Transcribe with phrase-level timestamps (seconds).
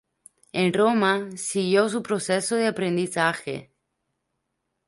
[0.51, 3.69] En Roma, siguió su proceso de aprendizaje.